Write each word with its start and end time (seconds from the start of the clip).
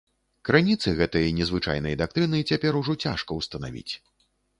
Крыніцы 0.47 0.93
гэтай 0.99 1.27
незвычайнай 1.39 1.97
дактрыны 2.01 2.39
цяпер 2.53 2.79
ужо 2.81 2.97
цяжка 3.05 3.37
ўстанавіць. 3.41 3.93